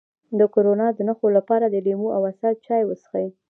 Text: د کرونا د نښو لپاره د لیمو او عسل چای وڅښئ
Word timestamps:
د 0.39 0.41
کرونا 0.53 0.87
د 0.93 0.99
نښو 1.07 1.27
لپاره 1.37 1.65
د 1.69 1.75
لیمو 1.85 2.07
او 2.17 2.21
عسل 2.31 2.53
چای 2.65 2.81
وڅښئ 2.85 3.27